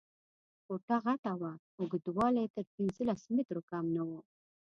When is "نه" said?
3.95-4.03